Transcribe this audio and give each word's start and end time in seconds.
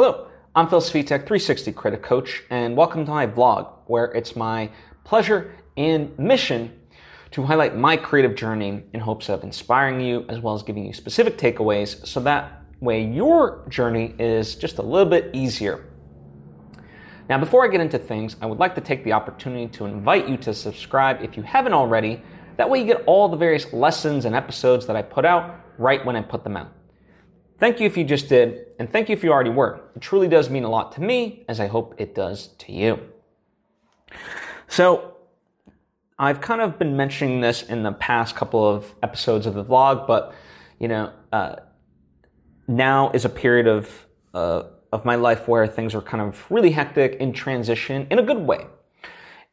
Hello, 0.00 0.28
I'm 0.54 0.68
Phil 0.68 0.80
Svitek, 0.80 1.26
360 1.26 1.72
Creative 1.72 2.00
Coach, 2.00 2.44
and 2.50 2.76
welcome 2.76 3.04
to 3.04 3.10
my 3.10 3.26
vlog, 3.26 3.72
where 3.86 4.04
it's 4.12 4.36
my 4.36 4.70
pleasure 5.02 5.56
and 5.76 6.16
mission 6.16 6.72
to 7.32 7.42
highlight 7.42 7.74
my 7.74 7.96
creative 7.96 8.36
journey 8.36 8.84
in 8.92 9.00
hopes 9.00 9.28
of 9.28 9.42
inspiring 9.42 10.00
you 10.00 10.24
as 10.28 10.38
well 10.38 10.54
as 10.54 10.62
giving 10.62 10.86
you 10.86 10.92
specific 10.92 11.36
takeaways 11.36 12.06
so 12.06 12.20
that 12.20 12.62
way 12.78 13.02
your 13.02 13.66
journey 13.70 14.14
is 14.20 14.54
just 14.54 14.78
a 14.78 14.82
little 14.82 15.10
bit 15.10 15.30
easier. 15.32 15.86
Now, 17.28 17.38
before 17.38 17.64
I 17.64 17.68
get 17.68 17.80
into 17.80 17.98
things, 17.98 18.36
I 18.40 18.46
would 18.46 18.60
like 18.60 18.76
to 18.76 18.80
take 18.80 19.02
the 19.02 19.14
opportunity 19.14 19.66
to 19.78 19.86
invite 19.86 20.28
you 20.28 20.36
to 20.36 20.54
subscribe 20.54 21.24
if 21.24 21.36
you 21.36 21.42
haven't 21.42 21.72
already. 21.72 22.22
That 22.56 22.70
way, 22.70 22.78
you 22.78 22.84
get 22.84 23.02
all 23.06 23.28
the 23.28 23.36
various 23.36 23.72
lessons 23.72 24.26
and 24.26 24.36
episodes 24.36 24.86
that 24.86 24.94
I 24.94 25.02
put 25.02 25.24
out 25.24 25.56
right 25.76 26.06
when 26.06 26.14
I 26.14 26.22
put 26.22 26.44
them 26.44 26.56
out. 26.56 26.77
Thank 27.58 27.80
you 27.80 27.86
if 27.86 27.96
you 27.96 28.04
just 28.04 28.28
did, 28.28 28.66
and 28.78 28.90
thank 28.90 29.08
you 29.08 29.14
if 29.14 29.24
you 29.24 29.32
already 29.32 29.50
were. 29.50 29.80
It 29.96 30.00
truly 30.00 30.28
does 30.28 30.48
mean 30.48 30.62
a 30.62 30.68
lot 30.68 30.92
to 30.92 31.00
me, 31.00 31.44
as 31.48 31.58
I 31.58 31.66
hope 31.66 31.96
it 31.98 32.14
does 32.14 32.48
to 32.58 32.72
you. 32.72 33.00
So, 34.68 35.16
I've 36.20 36.40
kind 36.40 36.60
of 36.60 36.78
been 36.78 36.96
mentioning 36.96 37.40
this 37.40 37.62
in 37.62 37.82
the 37.82 37.92
past 37.92 38.36
couple 38.36 38.64
of 38.64 38.94
episodes 39.02 39.44
of 39.46 39.54
the 39.54 39.64
vlog, 39.64 40.06
but 40.06 40.34
you 40.78 40.86
know, 40.86 41.12
uh, 41.32 41.56
now 42.68 43.10
is 43.10 43.24
a 43.24 43.28
period 43.28 43.66
of 43.66 44.06
uh, 44.34 44.62
of 44.92 45.04
my 45.04 45.16
life 45.16 45.48
where 45.48 45.66
things 45.66 45.96
are 45.96 46.00
kind 46.00 46.22
of 46.22 46.48
really 46.50 46.70
hectic 46.70 47.14
in 47.14 47.32
transition 47.32 48.06
in 48.08 48.20
a 48.20 48.22
good 48.22 48.38
way, 48.38 48.66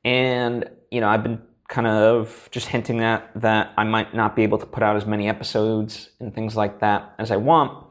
and 0.03 0.69
you 0.91 1.01
know, 1.01 1.09
I've 1.09 1.23
been 1.23 1.41
kind 1.69 1.87
of 1.87 2.49
just 2.51 2.67
hinting 2.67 3.01
at 3.01 3.31
that 3.41 3.73
I 3.75 3.83
might 3.83 4.13
not 4.13 4.35
be 4.35 4.43
able 4.43 4.59
to 4.59 4.67
put 4.67 4.83
out 4.83 4.95
as 4.95 5.07
many 5.07 5.27
episodes 5.27 6.11
and 6.19 6.31
things 6.35 6.55
like 6.55 6.79
that 6.81 7.15
as 7.17 7.31
I 7.31 7.37
want 7.37 7.84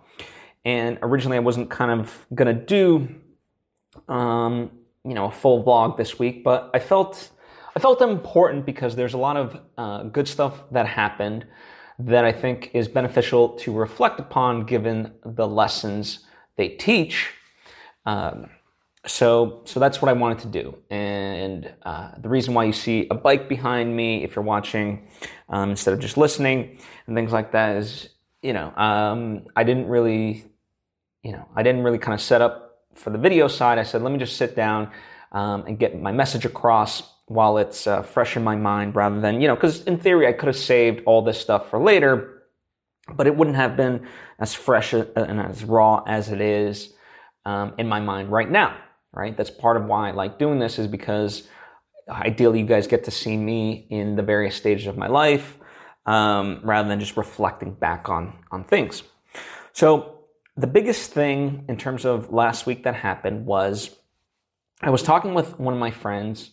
and 0.65 0.99
originally, 1.03 1.37
I 1.37 1.41
wasn't 1.41 1.71
kind 1.71 2.01
of 2.01 2.27
gonna 2.35 2.55
do, 2.55 3.09
um, 4.09 4.71
you 5.05 5.15
know, 5.15 5.27
a 5.27 5.31
full 5.31 5.63
vlog 5.65 5.97
this 5.97 6.19
week, 6.19 6.45
but 6.45 6.71
I 6.75 6.79
felt 6.79 7.31
I 7.77 7.81
felt 7.81 8.01
important 8.01 8.67
because 8.67 8.95
there's 8.95 9.15
a 9.15 9.19
lot 9.19 9.37
of 9.37 9.61
uh, 9.77 10.05
good 10.05 10.29
stuff 10.29 10.63
that 10.71 10.87
happened 10.87 11.45
that 11.99 12.25
I 12.25 12.33
think 12.33 12.71
is 12.73 12.89
beneficial 12.89 13.51
to 13.51 13.73
reflect 13.73 14.21
upon 14.21 14.65
given 14.65 15.13
the 15.25 15.47
lessons 15.47 16.21
they 16.57 16.69
teach. 16.69 17.31
Um, 18.07 18.51
so, 19.07 19.63
so 19.65 19.81
that's 19.81 20.01
what 20.01 20.09
I 20.09 20.13
wanted 20.13 20.39
to 20.41 20.49
do. 20.49 20.79
And 20.89 21.73
uh, 21.83 22.13
the 22.19 22.29
reason 22.29 22.55
why 22.55 22.65
you 22.65 22.73
see 22.73 23.07
a 23.11 23.15
bike 23.15 23.49
behind 23.49 23.95
me, 23.95 24.25
if 24.25 24.35
you're 24.35 24.45
watching 24.45 25.09
um, 25.49 25.71
instead 25.71 25.95
of 25.95 26.01
just 26.01 26.17
listening 26.17 26.79
and 27.07 27.17
things 27.17 27.33
like 27.33 27.53
that, 27.53 27.77
is 27.77 28.09
you 28.43 28.53
know 28.53 28.73
um, 28.77 29.47
I 29.57 29.65
didn't 29.65 29.89
really 29.89 30.45
you 31.25 31.33
know, 31.33 31.49
I 31.57 31.63
didn't 31.63 31.83
really 31.83 31.99
kind 31.99 32.15
of 32.15 32.21
set 32.21 32.43
up 32.43 32.83
for 32.95 33.11
the 33.11 33.19
video 33.19 33.49
side. 33.49 33.79
I 33.79 33.83
said, 33.83 34.03
let 34.03 34.13
me 34.13 34.19
just 34.19 34.37
sit 34.37 34.55
down 34.55 34.91
um, 35.33 35.65
and 35.67 35.79
get 35.79 36.01
my 36.01 36.13
message 36.13 36.45
across 36.45 37.03
while 37.27 37.57
it's 37.57 37.87
uh, 37.87 38.03
fresh 38.03 38.37
in 38.37 38.45
my 38.45 38.55
mind 38.55 38.95
rather 38.95 39.21
than, 39.21 39.41
you 39.41 39.49
know, 39.49 39.55
because 39.55 39.83
in 39.85 39.99
theory, 39.99 40.29
I 40.29 40.33
could 40.33 40.47
have 40.47 40.57
saved 40.57 41.03
all 41.07 41.23
this 41.23 41.41
stuff 41.41 41.71
for 41.71 41.83
later, 41.83 42.43
but 43.15 43.27
it 43.27 43.35
wouldn't 43.35 43.57
have 43.57 43.77
been 43.77 44.07
as 44.39 44.53
fresh 44.53 44.93
and 44.93 45.41
as 45.41 45.65
raw 45.65 46.03
as 46.07 46.29
it 46.29 46.41
is 46.43 46.93
um, 47.47 47.73
in 47.79 47.89
my 47.89 48.01
mind 48.01 48.31
right 48.31 48.51
now, 48.51 48.77
right? 49.13 49.35
That's 49.35 49.51
part 49.51 49.79
of 49.79 49.87
why 49.87 50.11
I 50.11 50.13
like 50.13 50.39
doing 50.39 50.59
this 50.59 50.79
is 50.79 50.87
because 50.87 51.49
ideally 52.09 52.61
you 52.61 52.67
guys 52.67 52.87
get 52.87 53.05
to 53.05 53.11
see 53.11 53.37
me 53.37 53.87
in 53.89 54.15
the 54.15 54.23
various 54.23 54.55
stages 54.55 54.87
of 54.87 54.99
my 54.99 55.09
life 55.09 55.57
um, 56.05 56.61
rather 56.63 56.89
than 56.89 57.01
just 57.01 57.17
reflecting 57.17 57.73
back 57.73 58.11
on, 58.11 58.35
on 58.51 58.65
things. 58.65 59.03
So 59.73 60.14
the 60.57 60.67
biggest 60.67 61.11
thing 61.11 61.65
in 61.69 61.77
terms 61.77 62.05
of 62.05 62.33
last 62.33 62.67
week 62.67 62.85
that 62.85 62.95
happened 62.95 63.47
was 63.47 63.91
I 64.83 64.91
was 64.91 65.03
talking 65.03 65.35
with 65.35 65.59
one 65.59 65.75
of 65.75 65.81
my 65.81 65.91
friends 65.91 66.51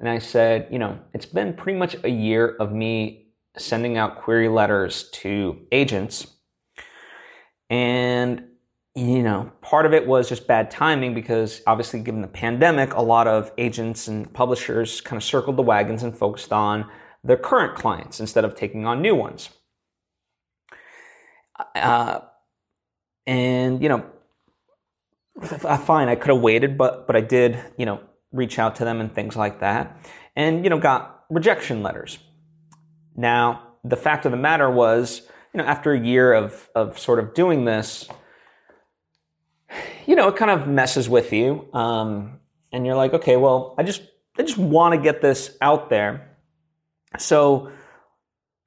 and 0.00 0.08
I 0.08 0.18
said, 0.18 0.68
you 0.70 0.78
know, 0.78 0.98
it's 1.14 1.26
been 1.26 1.54
pretty 1.54 1.78
much 1.78 1.96
a 2.04 2.10
year 2.10 2.56
of 2.60 2.72
me 2.72 3.28
sending 3.56 3.96
out 3.96 4.20
query 4.22 4.48
letters 4.48 5.08
to 5.10 5.58
agents. 5.72 6.26
And, 7.70 8.44
you 8.94 9.22
know, 9.22 9.50
part 9.60 9.86
of 9.86 9.92
it 9.92 10.06
was 10.06 10.28
just 10.28 10.46
bad 10.46 10.70
timing 10.70 11.14
because 11.14 11.62
obviously, 11.66 12.00
given 12.00 12.22
the 12.22 12.28
pandemic, 12.28 12.94
a 12.94 13.02
lot 13.02 13.26
of 13.26 13.50
agents 13.58 14.08
and 14.08 14.32
publishers 14.32 15.00
kind 15.00 15.16
of 15.16 15.24
circled 15.24 15.56
the 15.56 15.62
wagons 15.62 16.02
and 16.02 16.16
focused 16.16 16.52
on 16.52 16.88
their 17.24 17.36
current 17.36 17.74
clients 17.74 18.20
instead 18.20 18.44
of 18.44 18.54
taking 18.54 18.86
on 18.86 19.02
new 19.02 19.14
ones. 19.14 19.50
Uh, 21.74 22.20
and, 23.28 23.82
you 23.82 23.90
know, 23.90 24.06
fine, 25.42 26.08
I 26.08 26.14
could 26.14 26.30
have 26.30 26.40
waited, 26.40 26.78
but, 26.78 27.06
but 27.06 27.14
I 27.14 27.20
did, 27.20 27.62
you 27.76 27.84
know, 27.84 28.00
reach 28.32 28.58
out 28.58 28.76
to 28.76 28.86
them 28.86 29.02
and 29.02 29.14
things 29.14 29.36
like 29.36 29.60
that. 29.60 29.98
And, 30.34 30.64
you 30.64 30.70
know, 30.70 30.78
got 30.78 31.24
rejection 31.28 31.82
letters. 31.82 32.18
Now, 33.14 33.74
the 33.84 33.98
fact 33.98 34.24
of 34.24 34.30
the 34.30 34.38
matter 34.38 34.70
was, 34.70 35.20
you 35.52 35.58
know, 35.58 35.64
after 35.64 35.92
a 35.92 36.00
year 36.00 36.32
of, 36.32 36.70
of 36.74 36.98
sort 36.98 37.18
of 37.18 37.34
doing 37.34 37.66
this, 37.66 38.08
you 40.06 40.16
know, 40.16 40.28
it 40.28 40.36
kind 40.36 40.50
of 40.50 40.66
messes 40.66 41.06
with 41.06 41.30
you. 41.30 41.68
Um, 41.74 42.40
and 42.72 42.86
you're 42.86 42.96
like, 42.96 43.12
okay, 43.12 43.36
well, 43.36 43.74
I 43.76 43.82
just, 43.82 44.00
I 44.38 44.42
just 44.42 44.56
want 44.56 44.94
to 44.94 45.00
get 45.02 45.20
this 45.20 45.54
out 45.60 45.90
there. 45.90 46.34
So, 47.18 47.72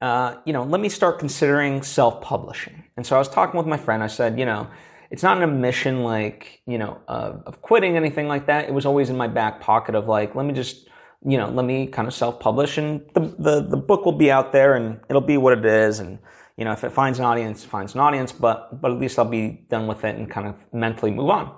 uh, 0.02 0.40
you 0.44 0.52
know, 0.52 0.64
let 0.64 0.80
me 0.80 0.88
start 0.88 1.20
considering 1.20 1.80
self 1.80 2.20
publishing. 2.20 2.82
And 2.96 3.06
so 3.06 3.14
I 3.14 3.20
was 3.20 3.28
talking 3.28 3.56
with 3.56 3.68
my 3.68 3.76
friend. 3.76 4.02
I 4.02 4.08
said, 4.08 4.36
you 4.36 4.44
know, 4.44 4.68
it's 5.12 5.22
not 5.22 5.36
an 5.36 5.48
admission 5.48 6.02
like, 6.02 6.60
you 6.66 6.76
know, 6.76 7.00
uh, 7.06 7.34
of 7.46 7.62
quitting 7.62 7.96
anything 7.96 8.26
like 8.26 8.46
that. 8.46 8.68
It 8.68 8.74
was 8.74 8.84
always 8.84 9.10
in 9.10 9.16
my 9.16 9.28
back 9.28 9.60
pocket 9.60 9.94
of 9.94 10.08
like, 10.08 10.34
let 10.34 10.44
me 10.44 10.54
just, 10.54 10.88
you 11.24 11.38
know, 11.38 11.48
let 11.48 11.64
me 11.64 11.86
kind 11.86 12.08
of 12.08 12.14
self 12.14 12.40
publish 12.40 12.78
and 12.78 13.00
the, 13.14 13.20
the, 13.38 13.60
the 13.60 13.76
book 13.76 14.04
will 14.04 14.18
be 14.18 14.28
out 14.28 14.50
there 14.50 14.74
and 14.74 14.98
it'll 15.08 15.22
be 15.22 15.36
what 15.36 15.56
it 15.56 15.64
is. 15.64 16.00
And, 16.00 16.18
you 16.56 16.64
know, 16.64 16.72
if 16.72 16.82
it 16.82 16.90
finds 16.90 17.20
an 17.20 17.24
audience, 17.24 17.64
finds 17.64 17.94
an 17.94 18.00
audience, 18.00 18.32
but, 18.32 18.82
but 18.82 18.90
at 18.90 18.98
least 18.98 19.20
I'll 19.20 19.24
be 19.24 19.64
done 19.70 19.86
with 19.86 20.04
it 20.04 20.16
and 20.16 20.28
kind 20.28 20.48
of 20.48 20.56
mentally 20.72 21.12
move 21.12 21.30
on. 21.30 21.54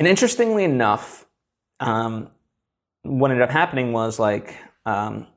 And 0.00 0.08
interestingly 0.08 0.64
enough, 0.64 1.26
um, 1.78 2.30
what 3.02 3.30
ended 3.30 3.44
up 3.44 3.50
happening 3.50 3.92
was 3.92 4.18
like, 4.18 4.56
um, 4.84 5.28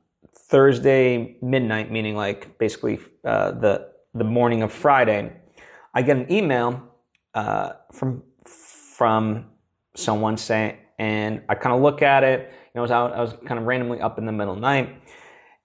Thursday 0.48 1.36
midnight, 1.40 1.90
meaning 1.90 2.16
like 2.16 2.58
basically 2.58 3.00
uh, 3.24 3.52
the 3.52 3.88
the 4.14 4.24
morning 4.24 4.62
of 4.62 4.72
Friday, 4.72 5.32
I 5.94 6.02
get 6.02 6.16
an 6.16 6.30
email 6.30 6.82
uh, 7.34 7.72
from 7.92 8.22
from 8.46 9.46
someone 9.96 10.36
saying, 10.36 10.76
and 10.98 11.42
I 11.48 11.54
kind 11.54 11.74
of 11.74 11.82
look 11.82 12.02
at 12.02 12.24
it. 12.24 12.52
You 12.52 12.70
know, 12.74 12.80
I 12.80 12.82
was 12.82 12.90
out, 12.90 13.12
I 13.12 13.20
was 13.20 13.34
kind 13.46 13.58
of 13.58 13.66
randomly 13.66 14.00
up 14.00 14.18
in 14.18 14.26
the 14.26 14.32
middle 14.32 14.54
of 14.54 14.60
the 14.60 14.62
night, 14.62 15.02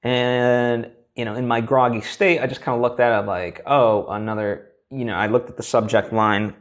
and 0.03 0.91
you 1.15 1.25
know, 1.25 1.35
in 1.35 1.47
my 1.47 1.59
groggy 1.59 2.01
state, 2.01 2.39
I 2.39 2.47
just 2.47 2.61
kind 2.61 2.75
of 2.75 2.81
looked 2.81 2.99
at 2.99 3.19
it 3.19 3.27
like, 3.27 3.61
oh, 3.65 4.07
another. 4.07 4.67
You 4.91 5.05
know, 5.05 5.13
I 5.13 5.27
looked 5.27 5.49
at 5.51 5.57
the 5.57 5.63
subject 5.63 6.11
line 6.11 6.55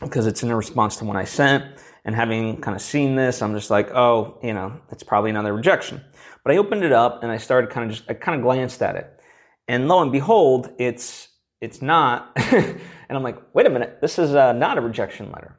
because 0.00 0.26
it's 0.26 0.44
in 0.44 0.52
response 0.52 0.96
to 0.96 1.04
one 1.04 1.16
I 1.16 1.24
sent, 1.24 1.64
and 2.04 2.14
having 2.14 2.60
kind 2.60 2.76
of 2.76 2.82
seen 2.82 3.16
this, 3.16 3.42
I'm 3.42 3.54
just 3.54 3.70
like, 3.70 3.90
oh, 3.90 4.38
you 4.42 4.54
know, 4.54 4.80
it's 4.90 5.02
probably 5.02 5.30
another 5.30 5.52
rejection. 5.52 6.00
But 6.44 6.54
I 6.54 6.58
opened 6.58 6.84
it 6.84 6.92
up 6.92 7.22
and 7.22 7.30
I 7.30 7.36
started 7.36 7.70
kind 7.70 7.90
of 7.90 7.96
just, 7.96 8.10
I 8.10 8.14
kind 8.14 8.36
of 8.38 8.42
glanced 8.42 8.82
at 8.82 8.96
it. 8.96 9.20
And 9.68 9.88
lo 9.88 10.02
and 10.02 10.10
behold, 10.10 10.70
it's, 10.78 11.28
it's 11.60 11.82
not. 11.82 12.32
and 12.36 12.80
I'm 13.10 13.22
like, 13.22 13.38
wait 13.54 13.66
a 13.66 13.70
minute, 13.70 13.98
this 14.00 14.18
is 14.18 14.34
uh, 14.34 14.52
not 14.52 14.78
a 14.78 14.80
rejection 14.80 15.30
letter. 15.30 15.58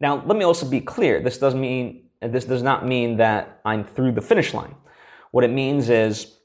Now, 0.00 0.24
let 0.24 0.36
me 0.36 0.44
also 0.44 0.68
be 0.68 0.80
clear. 0.80 1.22
This 1.22 1.38
doesn't 1.38 1.60
mean, 1.60 2.08
this 2.20 2.44
does 2.44 2.62
not 2.62 2.86
mean 2.86 3.18
that 3.18 3.60
I'm 3.64 3.84
through 3.84 4.12
the 4.12 4.22
finish 4.22 4.54
line. 4.54 4.74
What 5.30 5.44
it 5.44 5.50
means 5.50 5.88
is, 5.88 6.36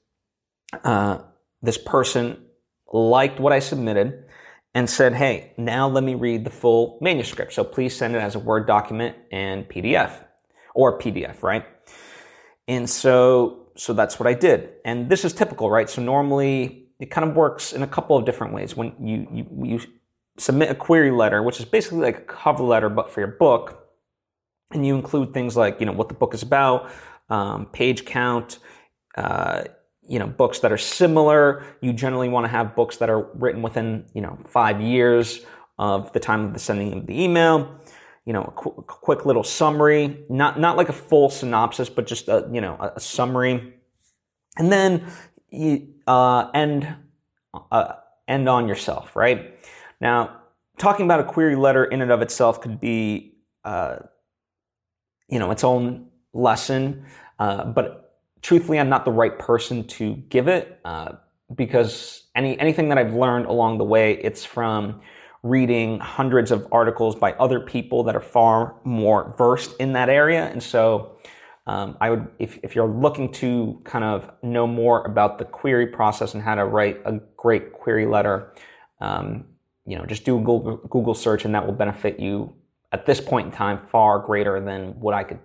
uh, 0.83 1.19
this 1.61 1.77
person 1.77 2.45
liked 2.91 3.39
what 3.39 3.53
I 3.53 3.59
submitted 3.59 4.25
and 4.73 4.89
said, 4.89 5.13
hey, 5.13 5.53
now 5.57 5.87
let 5.87 6.03
me 6.03 6.15
read 6.15 6.43
the 6.43 6.49
full 6.49 6.99
manuscript. 7.01 7.53
So 7.53 7.63
please 7.63 7.95
send 7.95 8.15
it 8.15 8.19
as 8.19 8.35
a 8.35 8.39
Word 8.39 8.67
document 8.67 9.17
and 9.31 9.67
PDF 9.67 10.23
or 10.75 10.99
PDF, 10.99 11.41
right? 11.43 11.65
And 12.67 12.89
so 12.89 13.68
so 13.79 13.93
that's 13.93 14.19
what 14.19 14.27
I 14.27 14.33
did. 14.33 14.73
And 14.83 15.09
this 15.09 15.23
is 15.23 15.31
typical, 15.31 15.69
right? 15.69 15.89
So 15.89 16.01
normally 16.01 16.89
it 16.99 17.09
kind 17.09 17.27
of 17.29 17.35
works 17.35 17.71
in 17.71 17.81
a 17.81 17.87
couple 17.87 18.17
of 18.17 18.25
different 18.25 18.53
ways. 18.53 18.75
When 18.75 18.93
you, 18.99 19.27
you, 19.31 19.65
you 19.65 19.79
submit 20.37 20.69
a 20.69 20.75
query 20.75 21.11
letter, 21.11 21.41
which 21.41 21.59
is 21.59 21.65
basically 21.65 21.99
like 21.99 22.17
a 22.17 22.21
cover 22.21 22.63
letter, 22.63 22.89
but 22.89 23.09
for 23.09 23.21
your 23.21 23.29
book, 23.29 23.87
and 24.71 24.85
you 24.85 24.95
include 24.95 25.33
things 25.33 25.55
like, 25.55 25.79
you 25.79 25.85
know, 25.85 25.93
what 25.93 26.09
the 26.09 26.13
book 26.13 26.33
is 26.33 26.43
about, 26.43 26.91
um, 27.29 27.67
page 27.67 28.03
count, 28.03 28.59
uh, 29.15 29.63
you 30.07 30.19
know, 30.19 30.27
books 30.27 30.59
that 30.59 30.73
are 30.73 30.77
similar. 30.77 31.63
You 31.81 31.93
generally 31.93 32.27
want 32.27 32.43
to 32.43 32.49
have 32.49 32.75
books 32.75 32.97
that 32.97 33.09
are 33.09 33.29
written 33.33 33.61
within, 33.61 34.05
you 34.13 34.21
know, 34.21 34.37
five 34.45 34.81
years 34.81 35.45
of 35.77 36.11
the 36.11 36.19
time 36.19 36.43
of 36.45 36.53
the 36.53 36.59
sending 36.59 36.91
of 36.93 37.07
the 37.07 37.23
email 37.23 37.79
you 38.29 38.33
know, 38.33 38.43
a 38.43 38.51
qu- 38.51 38.83
quick 38.83 39.25
little 39.25 39.43
summary, 39.43 40.23
not, 40.29 40.59
not 40.59 40.77
like 40.77 40.87
a 40.87 40.93
full 40.93 41.31
synopsis, 41.31 41.89
but 41.89 42.05
just 42.05 42.27
a, 42.27 42.47
you 42.51 42.61
know, 42.61 42.77
a, 42.79 42.91
a 42.97 42.99
summary. 42.99 43.73
And 44.55 44.71
then 44.71 45.11
you, 45.49 45.87
uh, 46.05 46.51
end, 46.53 46.87
uh, 47.71 47.93
end 48.27 48.47
on 48.47 48.67
yourself, 48.67 49.15
right? 49.15 49.57
Now, 49.99 50.41
talking 50.77 51.05
about 51.07 51.21
a 51.21 51.23
query 51.23 51.55
letter 51.55 51.85
in 51.85 52.03
and 52.03 52.11
of 52.11 52.21
itself 52.21 52.61
could 52.61 52.79
be, 52.79 53.33
uh, 53.65 53.95
you 55.27 55.39
know, 55.39 55.49
its 55.49 55.63
own 55.63 56.09
lesson. 56.31 57.07
Uh, 57.39 57.65
but 57.65 58.19
truthfully, 58.43 58.79
I'm 58.79 58.89
not 58.89 59.05
the 59.05 59.11
right 59.11 59.39
person 59.39 59.87
to 59.87 60.13
give 60.29 60.47
it 60.47 60.79
uh, 60.85 61.13
because 61.55 62.27
any 62.35 62.59
anything 62.59 62.89
that 62.89 62.99
I've 62.99 63.15
learned 63.15 63.47
along 63.47 63.79
the 63.79 63.85
way, 63.85 64.19
it's 64.21 64.45
from 64.45 65.01
reading 65.43 65.99
hundreds 65.99 66.51
of 66.51 66.67
articles 66.71 67.15
by 67.15 67.33
other 67.33 67.59
people 67.59 68.03
that 68.03 68.15
are 68.15 68.21
far 68.21 68.75
more 68.83 69.33
versed 69.37 69.73
in 69.79 69.93
that 69.93 70.09
area. 70.09 70.45
And 70.47 70.61
so, 70.61 71.17
um, 71.67 71.97
I 72.01 72.09
would, 72.09 72.27
if, 72.39 72.57
if 72.63 72.75
you're 72.75 72.87
looking 72.87 73.31
to 73.33 73.79
kind 73.83 74.03
of 74.03 74.31
know 74.41 74.65
more 74.65 75.05
about 75.05 75.37
the 75.37 75.45
query 75.45 75.85
process 75.87 76.33
and 76.33 76.41
how 76.41 76.55
to 76.55 76.65
write 76.65 76.99
a 77.05 77.19
great 77.37 77.73
query 77.73 78.07
letter, 78.07 78.53
um, 78.99 79.45
you 79.85 79.97
know, 79.97 80.05
just 80.05 80.25
do 80.25 80.37
a 80.37 80.39
Google, 80.39 80.77
Google 80.89 81.13
search 81.13 81.45
and 81.45 81.53
that 81.53 81.65
will 81.65 81.73
benefit 81.73 82.19
you 82.19 82.53
at 82.91 83.05
this 83.05 83.21
point 83.21 83.47
in 83.47 83.51
time 83.51 83.79
far 83.91 84.19
greater 84.19 84.59
than 84.59 84.99
what 84.99 85.13
I 85.13 85.23
could 85.23 85.39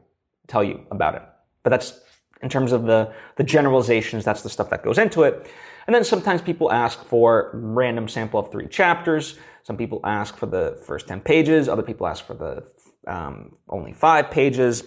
tell 0.47 0.65
you 0.65 0.87
about 0.91 1.15
it. 1.15 1.23
But 1.63 1.71
that's 1.71 2.01
in 2.45 2.51
terms 2.51 2.73
of 2.73 2.85
the, 2.85 3.11
the 3.37 3.43
generalizations, 3.43 4.23
that's 4.23 4.43
the 4.43 4.51
stuff 4.51 4.69
that 4.69 4.85
goes 4.85 4.99
into 4.99 5.23
it. 5.23 5.51
And 5.87 5.95
then 5.95 6.05
sometimes 6.05 6.43
people 6.43 6.71
ask 6.71 7.03
for 7.07 7.51
random 7.55 8.07
sample 8.07 8.39
of 8.39 8.53
three 8.53 8.69
chapters. 8.69 9.39
Some 9.63 9.79
people 9.79 10.01
ask 10.05 10.37
for 10.37 10.45
the 10.45 10.79
first 10.87 11.09
10 11.09 11.23
pages. 11.23 11.71
Other 11.71 11.83
people 11.83 12.07
ask 12.07 12.25
for 12.25 12.35
the 12.35 12.65
um, 13.11 13.57
only 13.69 13.95
five 13.95 14.31
pages. 14.31 14.85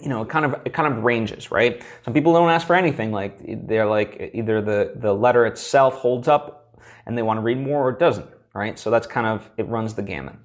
You 0.00 0.08
know, 0.08 0.22
it 0.22 0.30
kind 0.30 0.46
of 0.46 0.62
it 0.64 0.72
kind 0.72 0.90
of 0.90 1.04
ranges, 1.04 1.50
right? 1.50 1.84
Some 2.06 2.14
people 2.14 2.32
don't 2.32 2.48
ask 2.48 2.66
for 2.66 2.74
anything. 2.74 3.12
Like 3.12 3.38
they're 3.68 3.84
like 3.84 4.30
either 4.32 4.62
the 4.62 4.94
the 4.96 5.12
letter 5.12 5.44
itself 5.44 5.96
holds 5.96 6.28
up 6.28 6.78
and 7.04 7.16
they 7.16 7.20
want 7.20 7.36
to 7.36 7.42
read 7.42 7.58
more, 7.58 7.88
or 7.88 7.90
it 7.90 7.98
doesn't, 7.98 8.28
right? 8.54 8.78
So 8.78 8.90
that's 8.90 9.06
kind 9.06 9.26
of 9.26 9.50
it 9.58 9.68
runs 9.68 9.92
the 9.92 10.02
gamut. 10.02 10.36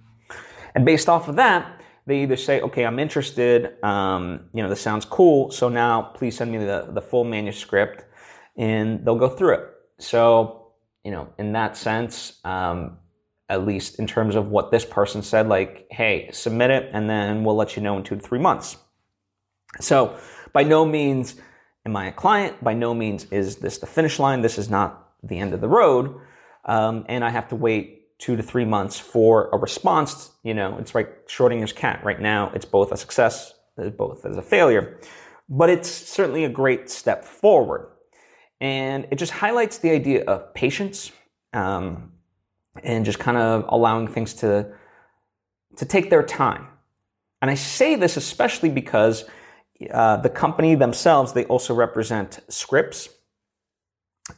And 0.75 0.83
based 0.83 1.07
off 1.07 1.29
of 1.29 1.37
that, 1.37 1.81
they 2.07 2.23
either 2.23 2.37
say, 2.37 2.61
okay, 2.61 2.85
I'm 2.85 2.99
interested, 2.99 3.83
um, 3.83 4.49
you 4.53 4.63
know, 4.63 4.69
this 4.69 4.81
sounds 4.81 5.05
cool, 5.05 5.51
so 5.51 5.67
now 5.67 6.01
please 6.01 6.37
send 6.37 6.51
me 6.51 6.57
the, 6.57 6.87
the 6.89 7.01
full 7.01 7.25
manuscript, 7.25 8.05
and 8.57 9.05
they'll 9.05 9.17
go 9.17 9.29
through 9.29 9.55
it. 9.55 9.69
So, 9.99 10.71
you 11.03 11.11
know, 11.11 11.27
in 11.37 11.51
that 11.51 11.75
sense, 11.75 12.39
um, 12.45 12.97
at 13.49 13.65
least 13.65 13.99
in 13.99 14.07
terms 14.07 14.35
of 14.35 14.47
what 14.47 14.71
this 14.71 14.85
person 14.85 15.21
said, 15.21 15.47
like, 15.47 15.87
hey, 15.91 16.29
submit 16.31 16.69
it 16.69 16.89
and 16.93 17.09
then 17.09 17.43
we'll 17.43 17.55
let 17.55 17.75
you 17.75 17.81
know 17.81 17.97
in 17.97 18.03
two 18.03 18.15
to 18.15 18.21
three 18.21 18.39
months. 18.39 18.77
So, 19.79 20.17
by 20.53 20.63
no 20.63 20.85
means 20.85 21.35
am 21.85 21.95
I 21.95 22.07
a 22.07 22.11
client. 22.11 22.63
By 22.63 22.73
no 22.73 22.93
means 22.93 23.25
is 23.31 23.57
this 23.57 23.77
the 23.77 23.85
finish 23.85 24.19
line. 24.19 24.41
This 24.41 24.57
is 24.57 24.69
not 24.69 25.11
the 25.23 25.39
end 25.39 25.53
of 25.53 25.61
the 25.61 25.67
road. 25.67 26.19
Um, 26.65 27.05
and 27.07 27.23
I 27.23 27.29
have 27.29 27.47
to 27.49 27.55
wait 27.55 27.96
two 28.19 28.35
to 28.35 28.43
three 28.43 28.65
months 28.65 28.99
for 28.99 29.49
a 29.51 29.57
response. 29.57 30.31
You 30.43 30.53
know, 30.53 30.77
it's 30.77 30.95
like 30.95 31.27
Schrodinger's 31.27 31.73
cat. 31.73 32.03
Right 32.03 32.19
now, 32.19 32.51
it's 32.55 32.65
both 32.65 32.91
a 32.91 32.97
success, 32.97 33.53
both 33.97 34.25
as 34.25 34.37
a 34.37 34.41
failure. 34.41 34.99
But 35.49 35.69
it's 35.69 35.89
certainly 35.89 36.43
a 36.43 36.49
great 36.49 36.89
step 36.89 37.23
forward. 37.23 37.91
And 38.59 39.07
it 39.11 39.15
just 39.15 39.31
highlights 39.31 39.77
the 39.77 39.91
idea 39.91 40.23
of 40.25 40.53
patience. 40.53 41.11
Um, 41.53 42.11
and 42.83 43.05
just 43.05 43.19
kind 43.19 43.37
of 43.37 43.65
allowing 43.69 44.07
things 44.07 44.33
to 44.35 44.71
to 45.77 45.85
take 45.85 46.09
their 46.09 46.23
time. 46.23 46.67
And 47.41 47.51
I 47.51 47.55
say 47.55 47.95
this 47.95 48.17
especially 48.17 48.69
because 48.69 49.25
uh, 49.93 50.17
the 50.17 50.29
company 50.29 50.75
themselves 50.75 51.33
they 51.33 51.45
also 51.45 51.73
represent 51.73 52.39
scripts, 52.49 53.09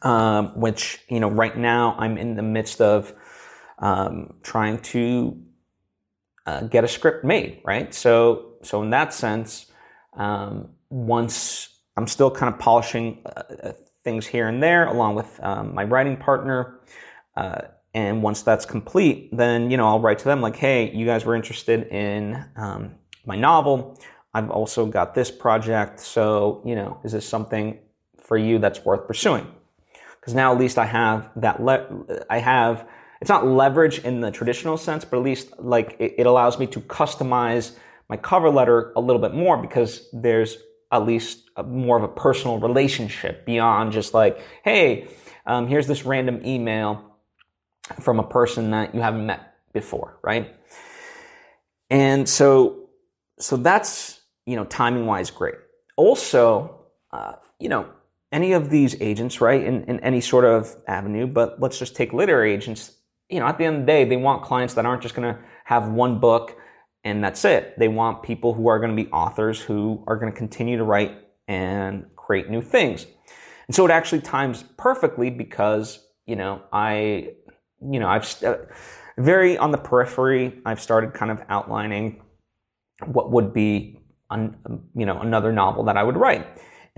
um, 0.02 0.60
which 0.60 1.00
you 1.10 1.20
know 1.20 1.30
right 1.30 1.58
now 1.58 1.96
I'm 1.98 2.18
in 2.18 2.36
the 2.36 2.44
midst 2.44 2.82
of 2.82 3.14
um, 3.80 4.34
trying 4.44 4.80
to 4.80 5.42
uh, 6.46 6.62
get 6.62 6.84
a 6.84 6.88
script 6.88 7.24
made. 7.24 7.62
Right, 7.66 7.94
so 7.94 8.54
so 8.64 8.82
in 8.84 8.90
that 8.92 9.14
sense, 9.14 9.72
um, 10.14 10.70
once 10.90 11.70
I'm 11.98 12.08
still 12.08 12.32
kind 12.32 12.54
of 12.54 12.60
polishing 12.60 13.22
uh, 13.26 13.44
uh 13.64 13.74
things 14.04 14.26
here 14.26 14.48
and 14.48 14.64
there 14.64 14.88
along 14.88 15.16
with 15.16 15.40
um, 15.44 15.74
my 15.74 15.84
writing 15.84 16.18
partner. 16.18 16.80
Uh, 17.36 17.62
and 17.94 18.22
once 18.22 18.44
that's 18.44 18.66
complete, 18.66 19.36
then 19.36 19.72
you 19.72 19.78
know 19.78 19.88
I'll 19.88 20.00
write 20.00 20.20
to 20.20 20.26
them 20.26 20.42
like, 20.42 20.56
"Hey, 20.56 20.92
you 20.92 21.06
guys 21.06 21.26
were 21.26 21.36
interested 21.36 21.88
in 21.88 22.46
um, 22.56 22.96
my 23.26 23.36
novel. 23.36 24.00
I've 24.34 24.52
also 24.52 24.86
got 24.86 25.16
this 25.16 25.32
project. 25.32 26.00
So 26.00 26.62
you 26.66 26.76
know, 26.76 27.00
is 27.04 27.14
this 27.14 27.28
something 27.28 27.80
for 28.22 28.38
you 28.38 28.60
that's 28.60 28.86
worth 28.86 29.08
pursuing?" 29.08 29.48
Because 30.20 30.34
now 30.36 30.54
at 30.54 30.60
least 30.60 30.78
I 30.78 30.86
have 30.86 31.32
that. 31.38 31.64
Le- 31.64 32.06
I 32.30 32.40
have. 32.40 32.88
It's 33.22 33.30
not 33.30 33.46
leverage 33.46 34.00
in 34.00 34.22
the 34.22 34.32
traditional 34.32 34.78
sense, 34.78 35.04
but 35.06 35.18
at 35.18 35.24
least 35.24 35.60
like 35.60 35.96
it, 36.00 36.16
it 36.20 36.26
allows 36.26 36.58
me 36.58 36.68
to 36.68 36.80
customize 36.82 37.76
my 38.10 38.18
cover 38.18 38.50
letter 38.50 38.92
a 38.96 39.02
little 39.02 39.22
bit 39.22 39.34
more 39.34 39.58
because 39.58 40.08
there's 40.14 40.58
at 40.92 41.06
least 41.06 41.50
a, 41.56 41.64
more 41.64 41.98
of 41.98 42.04
a 42.04 42.08
personal 42.08 42.60
relationship 42.60 43.46
beyond 43.46 43.92
just 43.92 44.14
like, 44.14 44.40
"Hey, 44.64 45.08
um, 45.46 45.68
here's 45.68 45.88
this 45.88 46.06
random 46.06 46.46
email." 46.46 47.10
from 48.00 48.20
a 48.20 48.24
person 48.24 48.72
that 48.72 48.94
you 48.94 49.02
haven't 49.02 49.26
met 49.26 49.56
before, 49.74 50.18
right? 50.22 50.56
And 51.90 52.28
so, 52.30 52.90
so 53.40 53.58
that's, 53.58 54.20
you 54.46 54.56
know, 54.56 54.66
timing 54.66 55.06
wise 55.06 55.32
great. 55.32 55.56
Also, 55.96 56.86
uh, 57.12 57.34
you 57.60 57.70
know, 57.70 57.90
any 58.32 58.54
of 58.54 58.70
these 58.70 59.00
agents, 59.02 59.42
right, 59.42 59.64
in, 59.64 59.84
in 59.86 60.00
any 60.02 60.22
sort 60.22 60.46
of 60.46 60.76
avenue, 60.88 61.26
but 61.26 61.60
let's 61.60 61.80
just 61.80 61.96
take 61.96 62.14
literary 62.14 62.54
agents, 62.54 62.92
you 63.30 63.40
know, 63.40 63.46
at 63.46 63.58
the 63.58 63.66
end 63.66 63.76
of 63.78 63.82
the 63.82 63.86
day, 63.86 64.06
they 64.06 64.18
want 64.18 64.44
clients 64.44 64.74
that 64.74 64.86
aren't 64.86 65.02
just 65.02 65.16
going 65.16 65.34
to 65.34 65.40
have 65.66 65.90
one 65.90 66.20
book 66.20 66.58
and 67.04 67.24
that's 67.24 67.46
it. 67.46 67.78
They 67.80 67.88
want 67.88 68.24
people 68.24 68.54
who 68.54 68.68
are 68.68 68.80
going 68.80 68.96
to 68.96 69.04
be 69.04 69.10
authors 69.12 69.62
who 69.62 70.04
are 70.08 70.18
going 70.18 70.32
to 70.32 70.38
continue 70.38 70.78
to 70.78 70.84
write 70.84 71.18
and 71.48 72.06
create 72.16 72.50
new 72.50 72.62
things. 72.62 73.06
And 73.68 73.76
so 73.76 73.86
it 73.86 73.92
actually 73.92 74.22
times 74.22 74.64
perfectly 74.78 75.30
because, 75.30 76.00
you 76.26 76.36
know, 76.36 76.62
I 76.74 77.34
you 77.82 78.00
know, 78.00 78.08
I've 78.08 78.44
uh, 78.44 78.58
very 79.18 79.58
on 79.58 79.72
the 79.72 79.78
periphery. 79.78 80.62
I've 80.66 80.82
started 80.82 81.14
kind 81.14 81.32
of 81.32 81.42
outlining 81.50 82.22
what 83.06 83.32
would 83.32 83.54
be, 83.54 84.00
un, 84.30 84.58
you 84.96 85.06
know, 85.06 85.20
another 85.20 85.52
novel 85.52 85.84
that 85.86 85.98
I 85.98 86.04
would 86.04 86.18
write. 86.18 86.46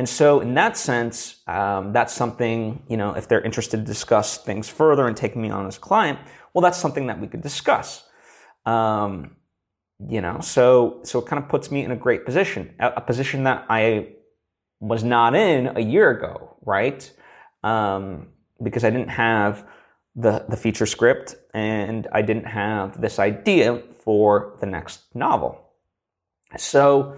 And 0.01 0.09
so, 0.09 0.39
in 0.39 0.55
that 0.55 0.77
sense, 0.77 1.43
um, 1.45 1.93
that's 1.93 2.11
something, 2.11 2.81
you 2.89 2.97
know, 2.97 3.13
if 3.13 3.27
they're 3.27 3.43
interested 3.43 3.77
to 3.77 3.83
discuss 3.83 4.39
things 4.39 4.67
further 4.67 5.05
and 5.07 5.15
taking 5.15 5.43
me 5.43 5.51
on 5.51 5.67
as 5.67 5.77
a 5.77 5.79
client, 5.79 6.17
well, 6.55 6.63
that's 6.63 6.79
something 6.79 7.05
that 7.05 7.19
we 7.19 7.27
could 7.27 7.43
discuss. 7.43 8.01
Um, 8.65 9.35
you 10.09 10.19
know, 10.19 10.39
so 10.39 11.01
so 11.03 11.19
it 11.19 11.27
kind 11.27 11.39
of 11.43 11.47
puts 11.47 11.69
me 11.69 11.83
in 11.83 11.91
a 11.91 11.95
great 11.95 12.25
position, 12.25 12.73
a, 12.79 12.93
a 12.97 13.01
position 13.01 13.43
that 13.43 13.67
I 13.69 14.13
was 14.79 15.03
not 15.03 15.35
in 15.35 15.67
a 15.77 15.81
year 15.81 16.09
ago, 16.09 16.57
right? 16.65 17.07
Um, 17.63 18.29
because 18.63 18.83
I 18.83 18.89
didn't 18.89 19.09
have 19.09 19.67
the, 20.15 20.45
the 20.49 20.57
feature 20.57 20.87
script 20.87 21.35
and 21.53 22.07
I 22.11 22.23
didn't 22.23 22.47
have 22.47 22.99
this 22.99 23.19
idea 23.19 23.83
for 24.03 24.57
the 24.61 24.65
next 24.65 25.13
novel. 25.13 25.61
So, 26.57 27.17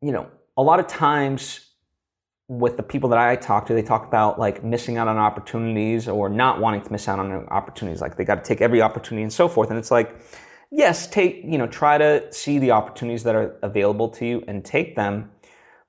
you 0.00 0.10
know, 0.10 0.26
a 0.56 0.62
lot 0.62 0.80
of 0.80 0.86
times 0.86 1.72
with 2.48 2.76
the 2.76 2.82
people 2.82 3.08
that 3.10 3.18
I 3.18 3.36
talk 3.36 3.66
to, 3.66 3.74
they 3.74 3.82
talk 3.82 4.06
about 4.06 4.38
like 4.38 4.62
missing 4.62 4.98
out 4.98 5.08
on 5.08 5.16
opportunities 5.16 6.08
or 6.08 6.28
not 6.28 6.60
wanting 6.60 6.82
to 6.82 6.92
miss 6.92 7.08
out 7.08 7.18
on 7.18 7.46
opportunities. 7.48 8.00
Like 8.00 8.16
they 8.16 8.24
got 8.24 8.36
to 8.36 8.42
take 8.42 8.60
every 8.60 8.82
opportunity 8.82 9.22
and 9.22 9.32
so 9.32 9.48
forth. 9.48 9.70
And 9.70 9.78
it's 9.78 9.90
like, 9.90 10.20
yes, 10.70 11.06
take, 11.06 11.42
you 11.44 11.56
know, 11.56 11.66
try 11.66 11.96
to 11.98 12.30
see 12.32 12.58
the 12.58 12.72
opportunities 12.72 13.22
that 13.24 13.34
are 13.34 13.56
available 13.62 14.08
to 14.10 14.26
you 14.26 14.44
and 14.48 14.64
take 14.64 14.96
them. 14.96 15.30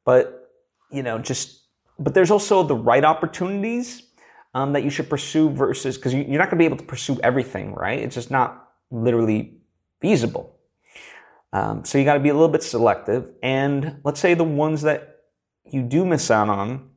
But, 0.06 0.52
you 0.92 1.04
know, 1.04 1.20
just, 1.20 1.64
but 2.00 2.14
there's 2.14 2.32
also 2.32 2.64
the 2.64 2.76
right 2.76 3.04
opportunities 3.04 4.04
um, 4.54 4.74
that 4.74 4.84
you 4.84 4.90
should 4.90 5.10
pursue 5.10 5.50
versus 5.50 5.98
because 5.98 6.14
you, 6.14 6.24
are 6.24 6.38
not 6.38 6.46
going 6.46 6.52
to 6.52 6.56
be 6.58 6.66
able 6.66 6.78
to 6.78 6.84
pursue 6.84 7.20
everything, 7.24 7.74
right? 7.74 8.00
It's 8.00 8.16
just 8.16 8.32
not 8.32 8.70
literally 8.92 9.58
feasible. 10.00 10.53
Um, 11.54 11.86
so 11.86 11.98
you 11.98 12.04
got 12.04 12.16
to 12.16 12.20
be 12.20 12.30
a 12.30 12.34
little 12.34 12.50
bit 12.50 12.64
selective. 12.64 13.32
And 13.44 14.02
let's 14.04 14.20
say 14.20 14.34
the 14.34 14.44
ones 14.44 14.82
that 14.82 15.20
you 15.64 15.84
do 15.84 16.04
miss 16.04 16.30
out 16.32 16.50
on, 16.50 16.90